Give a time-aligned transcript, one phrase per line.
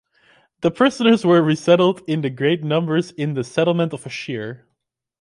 [0.61, 4.65] The prisoners were resettled in great numbers in the settlement of Ashir.